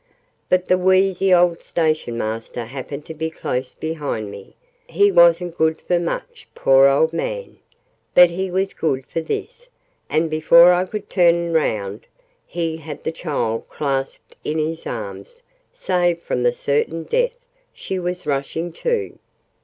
[0.49, 4.55] But the wheezy old Station Master happened to be close behind me:
[4.87, 7.59] he wasn't good for much, poor old man,
[8.15, 9.69] but he was good for this;
[10.09, 12.07] and, before I could turn round,
[12.47, 17.37] he had the child clasped in his arms, saved from the certain death
[17.71, 19.19] she was rushing to.